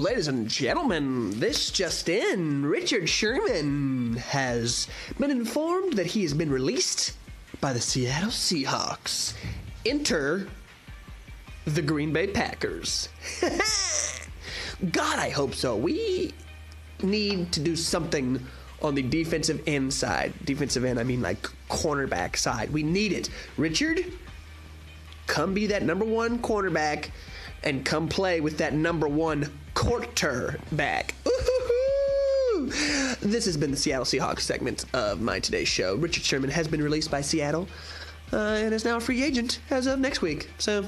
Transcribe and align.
ladies 0.00 0.28
and 0.28 0.48
gentlemen, 0.48 1.38
this 1.38 1.70
just 1.70 2.08
in. 2.08 2.64
Richard 2.64 3.06
Sherman 3.06 4.16
has 4.16 4.88
been 5.18 5.30
informed 5.30 5.92
that 5.94 6.06
he 6.06 6.22
has 6.22 6.32
been 6.32 6.50
released 6.50 7.12
by 7.60 7.74
the 7.74 7.80
Seattle 7.82 8.30
Seahawks. 8.30 9.34
Enter 9.84 10.48
the 11.66 11.82
Green 11.82 12.14
Bay 12.14 12.26
Packers. 12.28 13.10
God, 14.90 15.18
I 15.18 15.28
hope 15.28 15.54
so. 15.54 15.76
We 15.76 16.32
need 17.02 17.52
to 17.52 17.60
do 17.60 17.76
something 17.76 18.42
on 18.80 18.94
the 18.94 19.02
defensive 19.02 19.62
end 19.66 19.92
side. 19.92 20.32
Defensive 20.46 20.82
end, 20.82 20.98
I 20.98 21.04
mean 21.04 21.20
like 21.20 21.42
cornerback 21.68 22.38
side. 22.38 22.70
We 22.70 22.82
need 22.82 23.12
it. 23.12 23.28
Richard, 23.58 24.02
come 25.26 25.52
be 25.52 25.66
that 25.66 25.82
number 25.82 26.06
one 26.06 26.38
cornerback 26.38 27.10
and 27.62 27.84
come 27.84 28.08
play 28.08 28.40
with 28.40 28.58
that 28.58 28.74
number 28.74 29.08
one 29.08 29.50
quarterback. 29.74 31.14
This 33.20 33.44
has 33.44 33.56
been 33.56 33.70
the 33.70 33.76
Seattle 33.76 34.04
Seahawks 34.04 34.40
segment 34.40 34.84
of 34.94 35.20
my 35.20 35.40
today's 35.40 35.68
show. 35.68 35.96
Richard 35.96 36.22
Sherman 36.22 36.50
has 36.50 36.68
been 36.68 36.82
released 36.82 37.10
by 37.10 37.20
Seattle 37.20 37.68
uh, 38.32 38.36
and 38.36 38.72
is 38.72 38.84
now 38.84 38.96
a 38.96 39.00
free 39.00 39.22
agent 39.22 39.60
as 39.70 39.86
of 39.86 39.98
next 39.98 40.22
week. 40.22 40.50
So 40.58 40.86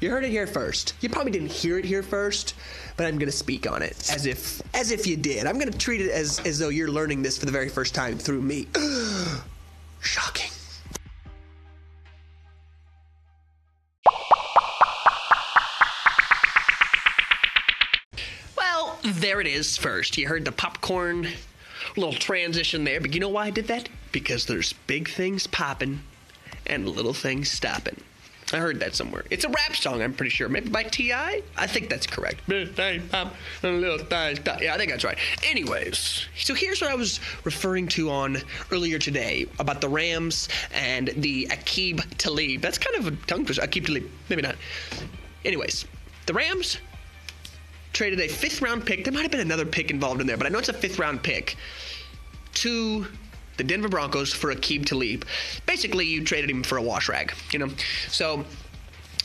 you 0.00 0.10
heard 0.10 0.24
it 0.24 0.30
here 0.30 0.46
first. 0.46 0.94
You 1.00 1.08
probably 1.08 1.32
didn't 1.32 1.50
hear 1.50 1.78
it 1.78 1.84
here 1.84 2.02
first, 2.02 2.54
but 2.96 3.06
I'm 3.06 3.18
going 3.18 3.30
to 3.30 3.36
speak 3.36 3.70
on 3.70 3.82
it 3.82 4.10
as 4.12 4.26
if 4.26 4.62
as 4.74 4.90
if 4.90 5.06
you 5.06 5.16
did. 5.16 5.46
I'm 5.46 5.58
going 5.58 5.70
to 5.70 5.78
treat 5.78 6.00
it 6.00 6.10
as 6.10 6.40
as 6.46 6.58
though 6.58 6.68
you're 6.68 6.90
learning 6.90 7.22
this 7.22 7.36
for 7.36 7.46
the 7.46 7.52
very 7.52 7.68
first 7.68 7.94
time 7.94 8.16
through 8.16 8.42
me. 8.42 8.68
Shocking. 10.00 10.47
There 19.28 19.42
it 19.42 19.46
is 19.46 19.76
first. 19.76 20.16
You 20.16 20.26
heard 20.26 20.46
the 20.46 20.52
popcorn 20.52 21.28
little 21.98 22.14
transition 22.14 22.84
there, 22.84 22.98
but 22.98 23.12
you 23.12 23.20
know 23.20 23.28
why 23.28 23.48
I 23.48 23.50
did 23.50 23.68
that? 23.68 23.90
Because 24.10 24.46
there's 24.46 24.72
big 24.86 25.06
things 25.10 25.46
popping 25.46 26.00
and 26.66 26.88
little 26.88 27.12
things 27.12 27.50
stopping. 27.50 28.00
I 28.54 28.56
heard 28.56 28.80
that 28.80 28.94
somewhere. 28.94 29.26
It's 29.28 29.44
a 29.44 29.50
rap 29.50 29.76
song, 29.76 30.00
I'm 30.00 30.14
pretty 30.14 30.30
sure. 30.30 30.48
Maybe 30.48 30.70
by 30.70 30.84
T.I.? 30.84 31.42
I 31.58 31.66
think 31.66 31.90
that's 31.90 32.06
correct. 32.06 32.40
Big 32.48 32.74
things 32.74 33.06
pop 33.10 33.34
and 33.62 33.82
little 33.82 33.98
things 33.98 34.40
stop. 34.40 34.62
Yeah, 34.62 34.74
I 34.74 34.78
think 34.78 34.92
that's 34.92 35.04
right. 35.04 35.18
Anyways, 35.46 36.24
so 36.38 36.54
here's 36.54 36.80
what 36.80 36.90
I 36.90 36.94
was 36.94 37.20
referring 37.44 37.86
to 37.88 38.08
on 38.08 38.38
earlier 38.72 38.98
today 38.98 39.44
about 39.58 39.82
the 39.82 39.90
Rams 39.90 40.48
and 40.72 41.08
the 41.08 41.48
Aqib 41.50 42.02
Talib. 42.16 42.62
That's 42.62 42.78
kind 42.78 42.96
of 42.96 43.08
a 43.08 43.10
tongue 43.26 43.44
twister. 43.44 43.60
Aqib 43.60 43.84
Talib. 43.84 44.10
Maybe 44.30 44.40
not. 44.40 44.56
Anyways, 45.44 45.84
the 46.24 46.32
Rams 46.32 46.78
traded 47.98 48.20
a 48.20 48.28
fifth 48.28 48.62
round 48.62 48.86
pick. 48.86 49.02
There 49.02 49.12
might 49.12 49.22
have 49.22 49.32
been 49.32 49.40
another 49.40 49.66
pick 49.66 49.90
involved 49.90 50.20
in 50.20 50.26
there, 50.28 50.36
but 50.36 50.46
I 50.46 50.50
know 50.50 50.60
it's 50.60 50.68
a 50.68 50.72
fifth 50.72 51.00
round 51.00 51.20
pick 51.20 51.56
to 52.54 53.04
the 53.56 53.64
Denver 53.64 53.88
Broncos 53.88 54.32
for 54.32 54.54
Aqib 54.54 54.86
Talib. 54.86 55.24
Basically, 55.66 56.06
you 56.06 56.22
traded 56.22 56.48
him 56.48 56.62
for 56.62 56.78
a 56.78 56.82
wash 56.82 57.08
rag, 57.08 57.34
you 57.52 57.58
know? 57.58 57.68
So, 58.08 58.44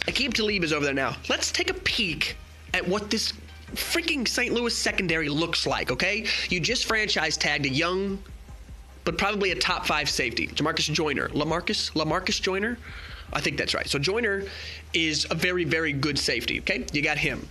Aqib 0.07 0.33
Talib 0.33 0.63
is 0.63 0.73
over 0.73 0.83
there 0.83 0.93
now. 0.95 1.15
Let's 1.29 1.51
take 1.51 1.69
a 1.69 1.75
peek 1.75 2.35
at 2.73 2.85
what 2.87 3.11
this 3.11 3.33
freaking 3.75 4.27
St. 4.27 4.51
Louis 4.51 4.75
secondary 4.75 5.29
looks 5.29 5.67
like, 5.67 5.91
okay? 5.91 6.25
You 6.49 6.59
just 6.59 6.85
franchise 6.85 7.37
tagged 7.37 7.67
a 7.67 7.69
young, 7.69 8.17
but 9.03 9.19
probably 9.19 9.51
a 9.51 9.55
top 9.55 9.85
five 9.85 10.09
safety, 10.09 10.47
Jamarcus 10.47 10.91
Joyner. 10.91 11.29
Lamarcus? 11.29 11.91
Lamarcus 11.91 12.41
Joyner? 12.41 12.79
I 13.33 13.39
think 13.39 13.57
that's 13.57 13.75
right. 13.75 13.87
So 13.87 13.99
Joyner 13.99 14.45
is 14.93 15.27
a 15.29 15.35
very, 15.35 15.63
very 15.63 15.93
good 15.93 16.17
safety. 16.17 16.59
Okay, 16.61 16.87
you 16.91 17.03
got 17.03 17.19
him. 17.19 17.47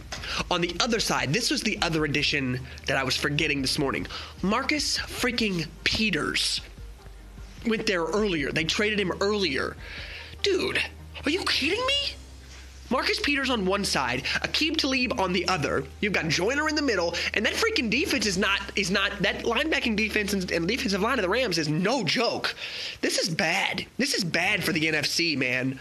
On 0.51 0.61
the 0.61 0.75
other 0.81 1.01
side, 1.01 1.33
this 1.33 1.51
was 1.51 1.63
the 1.63 1.79
other 1.83 2.05
addition 2.05 2.61
that 2.87 2.97
I 2.97 3.05
was 3.05 3.17
forgetting 3.17 3.63
this 3.63 3.79
morning. 3.79 4.07
Marcus 4.43 4.99
freaking 4.99 5.67
Peters 5.85 6.61
went 7.67 7.87
there 7.87 8.05
earlier. 8.05 8.51
They 8.51 8.65
traded 8.65 8.99
him 8.99 9.13
earlier. 9.21 9.77
Dude, 10.43 10.83
are 11.25 11.31
you 11.31 11.41
kidding 11.45 11.85
me? 11.87 12.15
Marcus 12.93 13.19
Peters 13.21 13.49
on 13.49 13.65
one 13.65 13.87
side, 13.87 14.23
Aqib 14.43 14.77
Talib 14.77 15.19
on 15.19 15.33
the 15.33 15.49
other. 15.49 15.83
You've 16.03 16.13
got 16.13 16.29
Joyner 16.29 16.69
in 16.69 16.75
the 16.75 16.83
middle, 16.83 17.15
and 17.33 17.47
that 17.47 17.55
freaking 17.55 17.89
defense 17.89 18.27
is 18.27 18.37
not 18.37 18.61
is 18.77 18.91
not 18.91 19.13
that 19.23 19.45
linebacking 19.45 19.97
defense 19.97 20.35
and, 20.35 20.51
and 20.53 20.69
defensive 20.69 21.01
line 21.01 21.19
of 21.19 21.23
the 21.23 21.29
Rams 21.31 21.57
is 21.57 21.71
no 21.71 22.05
joke. 22.05 22.55
This 23.01 23.17
is 23.17 23.31
bad. 23.31 23.87
This 23.97 24.13
is 24.13 24.25
bad 24.25 24.63
for 24.63 24.73
the 24.73 24.85
NFC, 24.85 25.39
man. 25.39 25.81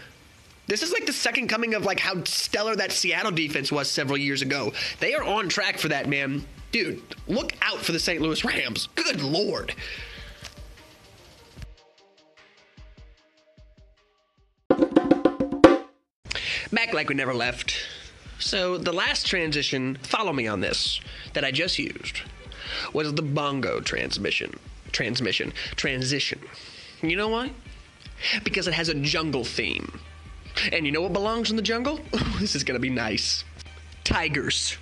This 0.72 0.82
is 0.82 0.90
like 0.90 1.04
the 1.04 1.12
second 1.12 1.48
coming 1.48 1.74
of 1.74 1.84
like 1.84 2.00
how 2.00 2.24
stellar 2.24 2.74
that 2.76 2.92
Seattle 2.92 3.30
defense 3.30 3.70
was 3.70 3.90
several 3.90 4.16
years 4.16 4.40
ago. 4.40 4.72
They 5.00 5.12
are 5.12 5.22
on 5.22 5.50
track 5.50 5.76
for 5.76 5.88
that, 5.88 6.08
man. 6.08 6.46
Dude, 6.70 7.02
look 7.28 7.52
out 7.60 7.80
for 7.80 7.92
the 7.92 7.98
St. 7.98 8.22
Louis 8.22 8.42
Rams. 8.42 8.88
Good 8.94 9.20
lord. 9.20 9.74
Back 16.72 16.94
like 16.94 17.10
we 17.10 17.16
never 17.16 17.34
left. 17.34 17.74
So 18.38 18.78
the 18.78 18.94
last 18.94 19.26
transition, 19.26 19.98
follow 20.02 20.32
me 20.32 20.46
on 20.46 20.60
this, 20.60 21.02
that 21.34 21.44
I 21.44 21.50
just 21.50 21.78
used, 21.78 22.22
was 22.94 23.12
the 23.12 23.20
bongo 23.20 23.80
transmission. 23.80 24.54
Transmission. 24.90 25.52
Transition. 25.76 26.40
You 27.02 27.16
know 27.16 27.28
why? 27.28 27.52
Because 28.42 28.66
it 28.66 28.72
has 28.72 28.88
a 28.88 28.94
jungle 28.94 29.44
theme. 29.44 30.00
And 30.72 30.86
you 30.86 30.92
know 30.92 31.02
what 31.02 31.12
belongs 31.12 31.50
in 31.50 31.56
the 31.56 31.62
jungle? 31.62 32.00
this 32.38 32.54
is 32.54 32.64
gonna 32.64 32.78
be 32.78 32.90
nice. 32.90 33.44
Tigers. 34.04 34.76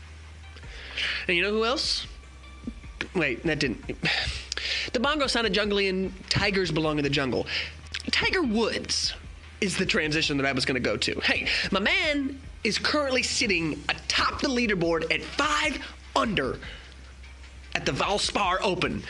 And 1.29 1.37
you 1.37 1.43
know 1.43 1.51
who 1.51 1.65
else? 1.65 2.07
Wait, 3.15 3.43
that 3.45 3.59
didn't. 3.59 3.85
The 4.93 5.01
bongo 5.01 5.27
sounded 5.27 5.55
jungly 5.55 5.89
and 5.89 6.13
tigers 6.29 6.71
belong 6.71 6.99
in 6.99 7.05
the 7.05 7.11
jungle. 7.11 7.47
Tiger 8.11 8.43
Woods 8.43 9.15
is 9.61 9.77
the 9.77 9.87
transition 9.87 10.37
that 10.37 10.45
I 10.45 10.53
was 10.53 10.67
gonna 10.67 10.81
go 10.81 10.97
to. 10.99 11.19
Hey, 11.21 11.47
my 11.71 11.81
man 11.81 12.39
is 12.63 12.79
currently 12.79 13.23
sitting 13.23 13.83
atop 13.89 14.41
the 14.41 14.49
leaderboard 14.49 15.11
at 15.13 15.23
five 15.23 15.79
under 16.15 16.59
at 17.75 17.87
the 17.87 17.93
Valspar 17.93 18.59
Open. 18.63 19.03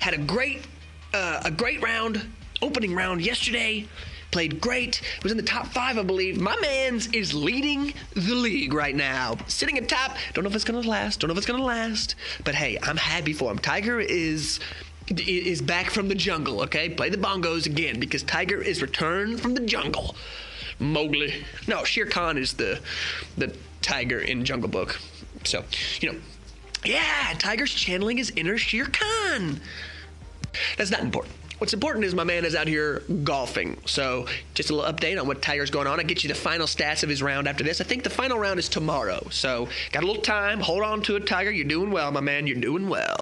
Had 0.00 0.14
a 0.14 0.18
great, 0.18 0.66
uh, 1.14 1.42
a 1.44 1.50
great 1.50 1.82
round, 1.82 2.22
opening 2.62 2.94
round 2.94 3.24
yesterday. 3.24 3.86
Played 4.30 4.60
great. 4.60 5.00
Was 5.22 5.32
in 5.32 5.38
the 5.38 5.42
top 5.42 5.68
five, 5.68 5.96
I 5.96 6.02
believe. 6.02 6.38
My 6.38 6.56
man's 6.60 7.06
is 7.08 7.32
leading 7.32 7.94
the 8.14 8.34
league 8.34 8.74
right 8.74 8.94
now. 8.94 9.38
Sitting 9.46 9.78
at 9.78 9.88
top. 9.88 10.16
Don't 10.34 10.44
know 10.44 10.50
if 10.50 10.56
it's 10.56 10.64
gonna 10.64 10.80
last. 10.80 11.20
Don't 11.20 11.28
know 11.28 11.32
if 11.32 11.38
it's 11.38 11.46
gonna 11.46 11.64
last. 11.64 12.14
But 12.44 12.54
hey, 12.54 12.78
I'm 12.82 12.98
happy 12.98 13.32
for 13.32 13.50
him. 13.50 13.58
Tiger 13.58 14.00
is 14.00 14.60
is 15.08 15.62
back 15.62 15.90
from 15.90 16.08
the 16.08 16.14
jungle. 16.14 16.60
Okay, 16.62 16.90
play 16.90 17.08
the 17.08 17.16
bongos 17.16 17.64
again 17.64 17.98
because 17.98 18.22
Tiger 18.22 18.60
is 18.60 18.82
returned 18.82 19.40
from 19.40 19.54
the 19.54 19.60
jungle. 19.60 20.14
Mowgli. 20.78 21.44
No, 21.66 21.84
Shere 21.84 22.06
Khan 22.06 22.38
is 22.38 22.52
the 22.54 22.80
the 23.36 23.54
tiger 23.80 24.20
in 24.20 24.44
Jungle 24.44 24.68
Book. 24.68 25.00
So 25.44 25.64
you 26.00 26.12
know, 26.12 26.18
yeah, 26.84 27.34
Tiger's 27.38 27.72
channeling 27.72 28.18
his 28.18 28.30
inner 28.36 28.58
Shere 28.58 28.86
Khan. 28.86 29.60
That's 30.76 30.90
not 30.90 31.00
important. 31.00 31.34
What's 31.58 31.74
important 31.74 32.04
is 32.04 32.14
my 32.14 32.24
man 32.24 32.44
is 32.44 32.54
out 32.54 32.68
here 32.68 33.02
golfing. 33.24 33.78
So, 33.84 34.26
just 34.54 34.70
a 34.70 34.74
little 34.74 34.92
update 34.92 35.20
on 35.20 35.26
what 35.26 35.42
Tiger's 35.42 35.70
going 35.70 35.88
on. 35.88 35.98
I 35.98 36.04
get 36.04 36.22
you 36.22 36.28
the 36.28 36.34
final 36.34 36.66
stats 36.66 37.02
of 37.02 37.08
his 37.08 37.22
round 37.22 37.48
after 37.48 37.64
this. 37.64 37.80
I 37.80 37.84
think 37.84 38.04
the 38.04 38.10
final 38.10 38.38
round 38.38 38.60
is 38.60 38.68
tomorrow. 38.68 39.26
So, 39.30 39.68
got 39.90 40.04
a 40.04 40.06
little 40.06 40.22
time. 40.22 40.60
Hold 40.60 40.82
on 40.82 41.02
to 41.02 41.16
it, 41.16 41.26
Tiger. 41.26 41.50
You're 41.50 41.66
doing 41.66 41.90
well, 41.90 42.12
my 42.12 42.20
man. 42.20 42.46
You're 42.46 42.60
doing 42.60 42.88
well. 42.88 43.18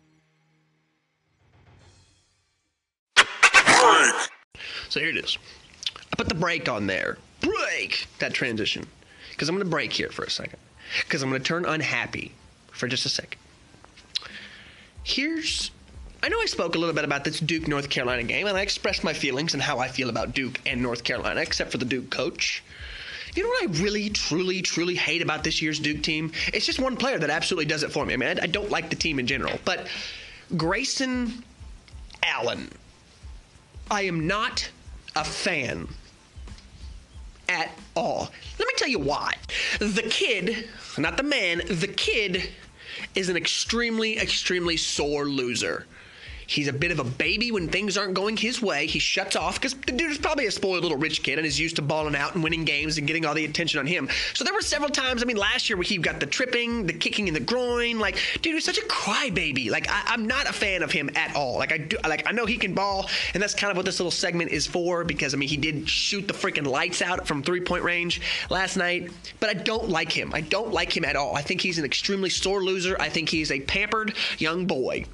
So 4.88 5.00
here 5.00 5.10
it 5.10 5.16
is. 5.16 5.36
I 5.94 6.16
put 6.16 6.28
the 6.28 6.34
break 6.34 6.68
on 6.70 6.86
there. 6.86 7.18
Break 7.40 8.06
that 8.18 8.32
transition. 8.32 8.86
Because 9.30 9.48
I'm 9.48 9.54
going 9.54 9.66
to 9.66 9.70
break 9.70 9.92
here 9.92 10.08
for 10.08 10.24
a 10.24 10.30
second. 10.30 10.58
Because 11.02 11.22
I'm 11.22 11.28
going 11.28 11.42
to 11.42 11.46
turn 11.46 11.66
unhappy 11.66 12.32
for 12.70 12.88
just 12.88 13.04
a 13.04 13.10
second. 13.10 13.38
Here's. 15.02 15.70
I 16.22 16.28
know 16.28 16.40
I 16.40 16.46
spoke 16.46 16.74
a 16.74 16.78
little 16.78 16.94
bit 16.94 17.04
about 17.04 17.24
this 17.24 17.40
Duke 17.40 17.68
North 17.68 17.90
Carolina 17.90 18.22
game, 18.22 18.46
and 18.46 18.56
I 18.56 18.62
expressed 18.62 19.04
my 19.04 19.12
feelings 19.12 19.54
and 19.54 19.62
how 19.62 19.78
I 19.78 19.88
feel 19.88 20.08
about 20.08 20.34
Duke 20.34 20.60
and 20.66 20.82
North 20.82 21.04
Carolina, 21.04 21.40
except 21.40 21.70
for 21.70 21.78
the 21.78 21.84
Duke 21.84 22.10
coach. 22.10 22.64
You 23.34 23.42
know 23.42 23.50
what 23.50 23.62
I 23.64 23.82
really, 23.82 24.08
truly, 24.08 24.62
truly 24.62 24.94
hate 24.94 25.20
about 25.20 25.44
this 25.44 25.60
year's 25.60 25.78
Duke 25.78 26.02
team? 26.02 26.32
It's 26.54 26.64
just 26.64 26.80
one 26.80 26.96
player 26.96 27.18
that 27.18 27.28
absolutely 27.28 27.66
does 27.66 27.82
it 27.82 27.92
for 27.92 28.06
me. 28.06 28.14
I 28.14 28.16
mean, 28.16 28.38
I, 28.38 28.44
I 28.44 28.46
don't 28.46 28.70
like 28.70 28.88
the 28.88 28.96
team 28.96 29.18
in 29.18 29.26
general, 29.26 29.58
but 29.64 29.88
Grayson 30.56 31.44
Allen. 32.22 32.70
I 33.90 34.02
am 34.02 34.26
not 34.26 34.68
a 35.14 35.22
fan 35.22 35.86
at 37.48 37.70
all. 37.94 38.30
Let 38.58 38.66
me 38.66 38.74
tell 38.76 38.88
you 38.88 38.98
why. 38.98 39.34
The 39.78 40.06
kid, 40.10 40.68
not 40.98 41.16
the 41.16 41.22
man, 41.22 41.62
the 41.68 41.88
kid 41.88 42.50
is 43.14 43.28
an 43.28 43.36
extremely, 43.36 44.18
extremely 44.18 44.76
sore 44.76 45.26
loser. 45.26 45.86
He's 46.46 46.68
a 46.68 46.72
bit 46.72 46.92
of 46.92 47.00
a 47.00 47.04
baby 47.04 47.50
when 47.50 47.68
things 47.68 47.98
aren't 47.98 48.14
going 48.14 48.36
his 48.36 48.62
way. 48.62 48.86
He 48.86 48.98
shuts 48.98 49.34
off 49.34 49.56
because 49.56 49.74
the 49.74 49.92
dude 49.92 50.12
is 50.12 50.18
probably 50.18 50.46
a 50.46 50.50
spoiled 50.50 50.82
little 50.82 50.98
rich 50.98 51.22
kid 51.22 51.38
and 51.38 51.46
is 51.46 51.58
used 51.58 51.76
to 51.76 51.82
balling 51.82 52.14
out 52.14 52.34
and 52.34 52.44
winning 52.44 52.64
games 52.64 52.98
and 52.98 53.06
getting 53.06 53.26
all 53.26 53.34
the 53.34 53.44
attention 53.44 53.80
on 53.80 53.86
him. 53.86 54.08
So 54.34 54.44
there 54.44 54.54
were 54.54 54.60
several 54.60 54.90
times, 54.90 55.22
I 55.22 55.26
mean, 55.26 55.36
last 55.36 55.68
year 55.68 55.76
where 55.76 55.84
he 55.84 55.98
got 55.98 56.20
the 56.20 56.26
tripping, 56.26 56.86
the 56.86 56.92
kicking 56.92 57.26
in 57.26 57.34
the 57.34 57.40
groin. 57.40 57.98
Like, 57.98 58.18
dude, 58.42 58.54
he's 58.54 58.64
such 58.64 58.78
a 58.78 58.82
crybaby. 58.82 59.70
Like, 59.70 59.88
I, 59.88 60.14
am 60.14 60.26
not 60.26 60.48
a 60.48 60.52
fan 60.52 60.82
of 60.82 60.92
him 60.92 61.10
at 61.16 61.34
all. 61.34 61.58
Like, 61.58 61.72
I 61.72 61.78
do, 61.78 61.96
like 62.06 62.28
I 62.28 62.32
know 62.32 62.46
he 62.46 62.56
can 62.56 62.74
ball, 62.74 63.08
and 63.34 63.42
that's 63.42 63.54
kind 63.54 63.72
of 63.72 63.76
what 63.76 63.84
this 63.84 63.98
little 63.98 64.12
segment 64.12 64.52
is 64.52 64.66
for 64.66 65.04
because 65.04 65.34
I 65.34 65.36
mean, 65.36 65.48
he 65.48 65.56
did 65.56 65.88
shoot 65.88 66.28
the 66.28 66.34
freaking 66.34 66.66
lights 66.66 67.02
out 67.02 67.26
from 67.26 67.42
three 67.42 67.60
point 67.60 67.82
range 67.82 68.20
last 68.50 68.76
night. 68.76 69.10
But 69.40 69.50
I 69.50 69.54
don't 69.54 69.88
like 69.88 70.12
him. 70.12 70.32
I 70.32 70.42
don't 70.42 70.72
like 70.72 70.96
him 70.96 71.04
at 71.04 71.16
all. 71.16 71.34
I 71.34 71.42
think 71.42 71.60
he's 71.60 71.78
an 71.78 71.84
extremely 71.84 72.30
sore 72.30 72.62
loser. 72.62 72.96
I 73.00 73.08
think 73.08 73.28
he's 73.28 73.50
a 73.50 73.60
pampered 73.60 74.14
young 74.38 74.66
boy 74.66 75.06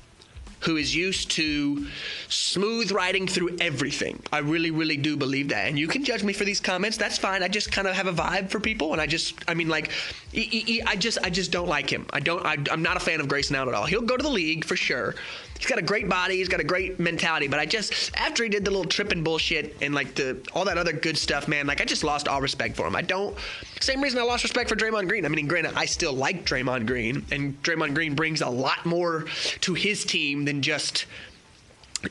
who 0.63 0.77
is 0.77 0.95
used 0.95 1.31
to 1.33 1.87
smooth 2.29 2.93
riding 2.93 3.27
through 3.27 3.57
everything. 3.61 4.23
I 4.33 4.39
really, 4.39 4.71
really 4.71 4.97
do 4.97 5.17
believe 5.17 5.49
that. 5.49 5.69
And 5.69 5.79
you 5.79 5.89
can 5.89 6.05
judge 6.05 6.23
me 6.23 6.33
for 6.33 6.45
these 6.45 6.61
comments. 6.61 6.97
That's 6.97 7.19
fine. 7.19 7.43
I 7.43 7.49
just 7.49 7.73
kind 7.73 7.89
of 7.89 7.95
have 7.95 8.07
a 8.07 8.13
vibe 8.13 8.49
for 8.51 8.61
people, 8.61 8.93
and 8.93 9.01
I 9.01 9.07
just, 9.07 9.35
I 9.49 9.55
mean, 9.55 9.69
like, 9.69 9.91
I 10.35 10.97
just, 10.97 11.19
I 11.23 11.31
just 11.31 11.51
don't 11.51 11.69
like 11.69 11.91
him. 11.91 12.07
I 12.13 12.21
don't. 12.21 12.45
I, 12.47 12.57
am 12.71 12.83
not 12.83 12.97
a 12.97 13.01
fan 13.01 13.21
of 13.21 13.29
Grayson 13.29 13.57
Allen 13.57 13.69
at 13.69 13.75
all. 13.75 13.87
He'll 13.87 14.03
go 14.03 14.17
to 14.17 14.23
the 14.23 14.31
league 14.31 14.65
for 14.65 14.77
sure. 14.77 15.15
He's 15.63 15.71
got 15.71 15.79
a 15.79 15.83
great 15.83 16.09
body. 16.09 16.39
He's 16.39 16.49
got 16.49 16.59
a 16.59 16.65
great 16.65 16.99
mentality. 16.99 17.47
But 17.47 17.61
I 17.61 17.67
just, 17.67 18.11
after 18.17 18.43
he 18.43 18.49
did 18.49 18.65
the 18.65 18.73
little 18.73 18.85
tripping 18.85 19.23
bullshit 19.23 19.77
and 19.81 19.95
like 19.95 20.17
the 20.17 20.45
all 20.53 20.65
that 20.65 20.77
other 20.77 20.93
good 20.93 21.17
stuff, 21.17 21.47
man, 21.47 21.69
like 21.69 21.81
I 21.81 21.85
just 21.85 22.03
lost 22.03 22.27
all 22.27 22.41
respect 22.41 22.75
for 22.75 22.85
him. 22.85 22.97
I 22.97 23.03
don't. 23.03 23.39
Same 23.81 24.03
reason 24.03 24.19
I 24.19 24.25
lost 24.25 24.43
respect 24.43 24.69
for 24.69 24.75
Draymond 24.75 25.07
Green. 25.07 25.25
I 25.25 25.29
mean, 25.29 25.47
granted, 25.47 25.75
I 25.77 25.85
still 25.85 26.15
like 26.15 26.45
Draymond 26.45 26.89
Green, 26.89 27.25
and 27.31 27.63
Draymond 27.63 27.95
Green 27.95 28.17
brings 28.17 28.41
a 28.41 28.51
lot 28.51 28.85
more 28.85 29.27
to 29.61 29.75
his 29.75 30.05
team 30.05 30.47
than 30.47 30.63
just 30.63 31.07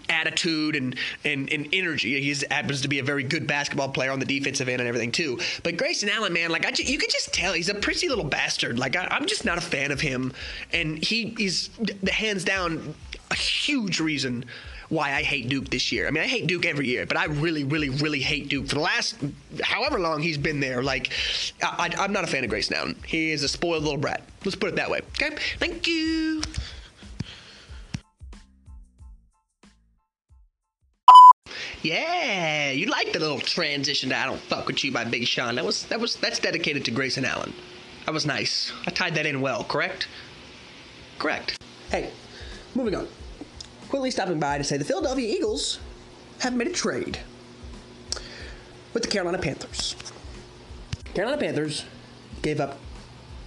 attitude 0.07 0.77
and, 0.77 0.95
and, 1.25 1.51
and 1.51 1.67
energy. 1.73 2.21
He 2.21 2.33
happens 2.49 2.81
to 2.81 2.87
be 2.87 2.99
a 2.99 3.03
very 3.03 3.23
good 3.23 3.47
basketball 3.47 3.89
player 3.89 4.11
on 4.11 4.19
the 4.19 4.25
defensive 4.25 4.69
end 4.69 4.79
and 4.79 4.87
everything 4.87 5.11
too. 5.11 5.39
But 5.63 5.75
Grayson 5.75 6.07
Allen, 6.07 6.31
man, 6.31 6.51
like 6.51 6.65
I, 6.65 6.71
you 6.77 6.97
could 6.97 7.09
just 7.09 7.33
tell 7.33 7.51
he's 7.51 7.67
a 7.67 7.75
prissy 7.75 8.07
little 8.07 8.23
bastard. 8.23 8.79
Like 8.79 8.95
I, 8.95 9.07
am 9.11 9.25
just 9.25 9.43
not 9.43 9.57
a 9.57 9.61
fan 9.61 9.91
of 9.91 9.99
him, 9.99 10.31
and 10.71 11.03
he 11.03 11.35
is 11.37 11.69
the 12.01 12.11
hands 12.11 12.45
down 12.45 12.95
huge 13.65 13.99
reason 13.99 14.45
why 14.89 15.13
I 15.13 15.21
hate 15.23 15.47
Duke 15.47 15.69
this 15.69 15.91
year. 15.91 16.07
I 16.07 16.11
mean, 16.11 16.23
I 16.23 16.27
hate 16.27 16.47
Duke 16.47 16.65
every 16.65 16.87
year, 16.87 17.05
but 17.05 17.17
I 17.17 17.25
really, 17.25 17.63
really, 17.63 17.89
really 17.89 18.19
hate 18.19 18.49
Duke 18.49 18.67
for 18.67 18.75
the 18.75 18.81
last 18.81 19.15
however 19.63 19.99
long 19.99 20.21
he's 20.21 20.37
been 20.37 20.59
there. 20.59 20.83
Like, 20.83 21.11
I, 21.63 21.89
am 21.97 22.11
not 22.11 22.25
a 22.25 22.27
fan 22.27 22.43
of 22.43 22.49
Grayson 22.49 22.75
Allen. 22.75 22.95
He 23.05 23.31
is 23.31 23.43
a 23.43 23.47
spoiled 23.47 23.83
little 23.83 23.99
brat. 23.99 24.21
Let's 24.43 24.55
put 24.55 24.69
it 24.69 24.75
that 24.75 24.89
way. 24.89 24.99
Okay, 25.21 25.35
thank 25.59 25.87
you. 25.87 26.41
Yeah, 31.83 32.71
you 32.71 32.85
like 32.87 33.11
the 33.11 33.19
little 33.19 33.39
transition 33.39 34.09
to 34.09 34.17
"I 34.17 34.25
Don't 34.25 34.39
Fuck 34.41 34.67
with 34.67 34.83
You" 34.83 34.91
by 34.91 35.03
Big 35.03 35.25
Sean. 35.25 35.55
That 35.55 35.65
was 35.65 35.85
that 35.85 35.99
was 35.99 36.15
that's 36.17 36.37
dedicated 36.37 36.85
to 36.85 36.91
Grayson 36.91 37.25
Allen. 37.25 37.53
That 38.05 38.13
was 38.13 38.25
nice. 38.25 38.71
I 38.85 38.91
tied 38.91 39.15
that 39.15 39.25
in 39.25 39.41
well. 39.41 39.63
Correct. 39.63 40.07
Correct. 41.17 41.57
Hey, 41.89 42.11
moving 42.75 42.95
on. 42.95 43.07
Quickly 43.91 44.09
stopping 44.09 44.39
by 44.39 44.57
to 44.57 44.63
say 44.63 44.77
the 44.77 44.85
Philadelphia 44.85 45.35
Eagles 45.35 45.77
have 46.39 46.55
made 46.55 46.67
a 46.67 46.71
trade 46.71 47.19
with 48.93 49.03
the 49.03 49.09
Carolina 49.09 49.37
Panthers. 49.37 49.97
Carolina 51.13 51.37
Panthers 51.37 51.83
gave 52.41 52.61
up 52.61 52.79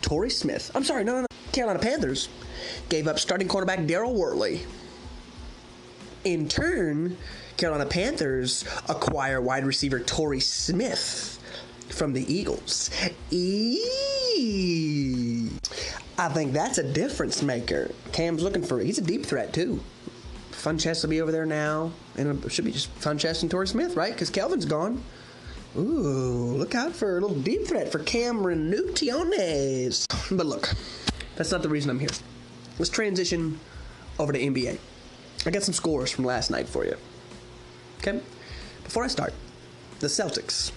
Torrey 0.03 0.29
Smith. 0.29 0.71
I'm 0.75 0.85
sorry, 0.85 1.03
no, 1.03 1.13
no, 1.15 1.21
no. 1.23 1.27
Carolina 1.53 1.79
Panthers 1.79 2.29
gave 2.91 3.09
up 3.09 3.19
starting 3.19 3.49
quarterback 3.49 3.79
Daryl 3.87 4.13
Worley. 4.13 4.61
In 6.25 6.47
turn, 6.47 7.17
Carolina 7.57 7.87
Panthers 7.87 8.67
acquire 8.91 9.41
wide 9.41 9.65
receiver 9.65 9.99
Torrey 9.99 10.41
Smith 10.41 11.39
from 11.89 12.13
the 12.13 12.31
Eagles. 12.31 12.91
Eee. 13.33 13.81
I 16.19 16.29
think 16.29 16.53
that's 16.53 16.77
a 16.77 16.83
difference 16.83 17.43
maker. 17.43 17.93
Cam's 18.13 18.43
looking 18.43 18.63
for 18.63 18.81
he's 18.81 18.99
a 18.99 19.03
deep 19.03 19.25
threat 19.25 19.55
too. 19.55 19.81
Funchess 20.55 21.03
will 21.03 21.11
be 21.11 21.21
over 21.21 21.33
there 21.33 21.47
now, 21.47 21.93
and 22.17 22.45
it 22.45 22.53
should 22.53 22.65
be 22.65 22.73
just 22.73 22.95
Funchess 23.01 23.43
and 23.43 23.51
Torrey 23.51 23.67
Smith, 23.67 23.97
right? 23.97 24.13
Because 24.13 24.31
Kelvin's 24.31 24.65
gone. 24.65 25.03
Ooh, 25.77 26.55
look 26.57 26.75
out 26.75 26.95
for 26.95 27.19
a 27.19 27.21
little 27.21 27.37
deep 27.37 27.67
threat 27.67 27.91
for 27.91 27.99
Cameron 27.99 28.73
Nutiones. 28.73 30.07
But 30.37 30.47
look, 30.47 30.73
that's 31.37 31.51
not 31.51 31.63
the 31.63 31.69
reason 31.69 31.91
I'm 31.91 31.99
here. 31.99 32.09
Let's 32.79 32.91
transition 32.91 33.59
over 34.19 34.33
to 34.33 34.39
NBA. 34.39 34.79
I 35.47 35.51
got 35.51 35.63
some 35.63 35.75
scores 35.75 36.11
from 36.11 36.25
last 36.25 36.51
night 36.51 36.69
for 36.69 36.85
you. 36.87 36.97
Okay? 37.99 38.21
Before 38.85 39.05
I 39.05 39.09
start, 39.09 39.35
the 40.01 40.07
Celtics 40.07 40.73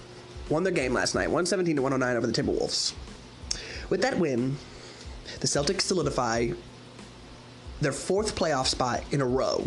won 0.48 0.64
their 0.64 0.72
game 0.72 0.92
last 0.92 1.14
night, 1.14 1.28
117 1.28 1.76
to 1.76 1.82
109 1.82 2.16
over 2.16 2.26
the 2.26 2.32
Timberwolves. 2.32 2.94
With 3.88 4.02
that 4.02 4.18
win, 4.18 4.56
the 5.40 5.46
Celtics 5.46 5.82
solidify 5.82 6.50
their 7.80 7.92
fourth 7.92 8.36
playoff 8.36 8.66
spot 8.66 9.02
in 9.10 9.20
a 9.20 9.26
row 9.26 9.66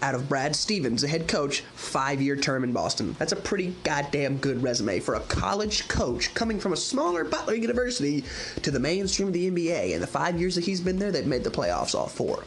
out 0.00 0.14
of 0.14 0.28
Brad 0.28 0.54
Stevens, 0.54 1.02
the 1.02 1.08
head 1.08 1.28
coach, 1.28 1.62
five 1.74 2.20
year 2.20 2.36
term 2.36 2.64
in 2.64 2.72
Boston. 2.72 3.16
That's 3.18 3.32
a 3.32 3.36
pretty 3.36 3.74
goddamn 3.84 4.38
good 4.38 4.62
resume 4.62 5.00
for 5.00 5.14
a 5.14 5.20
college 5.20 5.88
coach 5.88 6.34
coming 6.34 6.60
from 6.60 6.72
a 6.72 6.76
smaller 6.76 7.24
Butler 7.24 7.54
University 7.54 8.24
to 8.62 8.70
the 8.70 8.80
mainstream 8.80 9.28
of 9.28 9.34
the 9.34 9.50
NBA. 9.50 9.92
In 9.92 10.00
the 10.00 10.06
five 10.06 10.38
years 10.38 10.54
that 10.54 10.64
he's 10.64 10.80
been 10.80 10.98
there, 10.98 11.10
they've 11.10 11.26
made 11.26 11.44
the 11.44 11.50
playoffs 11.50 11.94
all 11.94 12.06
four. 12.06 12.44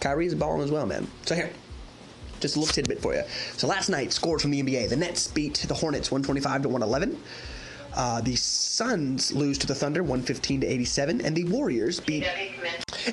Kyrie's 0.00 0.34
balling 0.34 0.62
as 0.62 0.70
well, 0.70 0.86
man. 0.86 1.06
So 1.24 1.34
here, 1.34 1.50
just 2.40 2.56
a 2.56 2.60
little 2.60 2.72
tidbit 2.72 3.00
for 3.00 3.14
you. 3.14 3.22
So 3.56 3.66
last 3.66 3.88
night, 3.88 4.12
scores 4.12 4.42
from 4.42 4.50
the 4.50 4.62
NBA. 4.62 4.90
The 4.90 4.96
Nets 4.96 5.28
beat 5.28 5.64
the 5.66 5.74
Hornets 5.74 6.10
125 6.10 6.62
to 6.62 6.68
111. 6.68 7.18
Uh, 7.96 8.20
the 8.20 8.36
Suns 8.36 9.32
lose 9.32 9.56
to 9.58 9.66
the 9.66 9.74
Thunder 9.74 10.02
115 10.02 10.60
to 10.60 10.66
87, 10.66 11.22
and 11.22 11.34
the 11.34 11.44
Warriors 11.44 11.98
beat. 11.98 12.26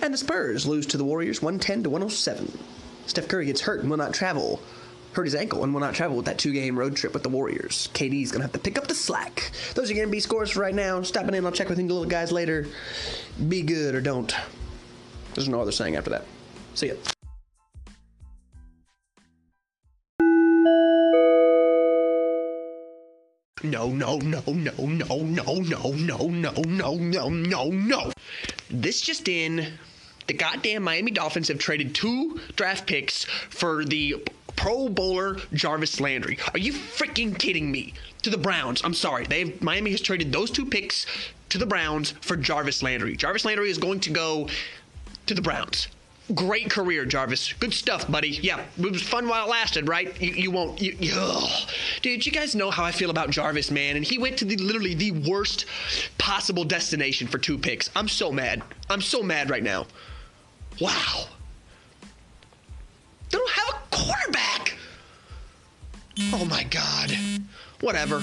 And 0.01 0.13
the 0.13 0.17
Spurs 0.17 0.67
lose 0.67 0.85
to 0.87 0.97
the 0.97 1.05
Warriors 1.05 1.41
110 1.41 1.83
to 1.83 1.89
107. 1.89 2.57
Steph 3.05 3.27
Curry 3.27 3.45
gets 3.45 3.61
hurt 3.61 3.81
and 3.81 3.89
will 3.89 3.97
not 3.97 4.13
travel. 4.13 4.61
Hurt 5.13 5.25
his 5.25 5.35
ankle 5.35 5.63
and 5.63 5.73
will 5.73 5.79
not 5.79 5.93
travel 5.93 6.17
with 6.17 6.25
that 6.25 6.37
two-game 6.37 6.77
road 6.77 6.95
trip 6.95 7.13
with 7.13 7.23
the 7.23 7.29
Warriors. 7.29 7.87
KD's 7.93 8.31
gonna 8.31 8.43
have 8.43 8.51
to 8.53 8.59
pick 8.59 8.77
up 8.77 8.87
the 8.87 8.95
slack. 8.95 9.51
Those 9.75 9.89
are 9.89 9.93
gonna 9.93 10.07
be 10.07 10.19
scores 10.19 10.51
for 10.51 10.59
right 10.59 10.75
now. 10.75 11.01
Stopping 11.03 11.35
in, 11.35 11.45
I'll 11.45 11.51
check 11.51 11.69
with 11.69 11.79
you 11.79 11.85
little 11.85 12.05
guys 12.05 12.31
later. 12.31 12.65
Be 13.47 13.61
good 13.61 13.95
or 13.95 14.01
don't. 14.01 14.35
There's 15.35 15.47
no 15.47 15.61
other 15.61 15.71
saying 15.71 15.95
after 15.95 16.09
that. 16.09 16.25
See 16.73 16.87
ya. 16.87 16.93
No, 23.65 23.87
no, 23.87 24.17
no, 24.17 24.43
no, 24.45 24.73
no, 24.77 25.17
no, 25.23 25.61
no, 25.61 25.91
no, 25.93 26.27
no, 26.27 26.51
no, 26.61 26.97
no, 26.97 27.29
no, 27.29 27.69
no. 27.69 28.11
This 28.69 28.99
just 28.99 29.29
in. 29.29 29.73
The 30.27 30.33
goddamn 30.33 30.83
Miami 30.83 31.11
Dolphins 31.11 31.47
have 31.47 31.59
traded 31.59 31.95
two 31.95 32.41
draft 32.57 32.87
picks 32.87 33.23
for 33.23 33.85
the 33.85 34.23
Pro 34.57 34.89
Bowler 34.89 35.37
Jarvis 35.53 36.01
Landry. 36.01 36.37
Are 36.53 36.59
you 36.59 36.73
freaking 36.73 37.37
kidding 37.37 37.71
me? 37.71 37.93
To 38.23 38.29
the 38.29 38.37
Browns. 38.37 38.81
I'm 38.83 38.93
sorry. 38.93 39.25
They've 39.25 39.61
Miami 39.61 39.91
has 39.91 40.01
traded 40.01 40.33
those 40.33 40.51
two 40.51 40.65
picks 40.65 41.05
to 41.47 41.57
the 41.57 41.65
Browns 41.65 42.11
for 42.19 42.35
Jarvis 42.35 42.83
Landry. 42.83 43.15
Jarvis 43.15 43.45
Landry 43.45 43.69
is 43.69 43.77
going 43.77 44.01
to 44.01 44.09
go 44.09 44.49
to 45.25 45.33
the 45.33 45.41
Browns. 45.41 45.87
Great 46.33 46.69
career, 46.69 47.05
Jarvis. 47.05 47.51
Good 47.53 47.73
stuff, 47.73 48.09
buddy. 48.09 48.29
Yeah, 48.29 48.63
it 48.79 48.91
was 48.91 49.01
fun 49.01 49.27
while 49.27 49.45
it 49.45 49.49
lasted, 49.49 49.89
right? 49.89 50.19
You, 50.21 50.33
you 50.33 50.51
won't. 50.51 50.81
You, 50.81 50.95
you, 50.97 51.41
Dude, 52.01 52.25
you 52.25 52.31
guys 52.31 52.55
know 52.55 52.71
how 52.71 52.85
I 52.85 52.91
feel 52.91 53.09
about 53.09 53.29
Jarvis, 53.29 53.69
man. 53.69 53.97
And 53.97 54.05
he 54.05 54.17
went 54.17 54.37
to 54.37 54.45
the 54.45 54.55
literally 54.55 54.93
the 54.93 55.11
worst 55.11 55.65
possible 56.17 56.63
destination 56.63 57.27
for 57.27 57.39
two 57.39 57.57
picks. 57.57 57.89
I'm 57.93 58.07
so 58.07 58.31
mad. 58.31 58.63
I'm 58.89 59.01
so 59.01 59.21
mad 59.21 59.49
right 59.49 59.63
now. 59.63 59.85
Wow. 60.79 61.25
They 63.29 63.37
don't 63.37 63.51
have 63.51 63.69
a 63.69 63.95
quarterback. 63.95 64.77
Oh 66.31 66.45
my 66.45 66.63
God. 66.63 67.17
Whatever. 67.81 68.21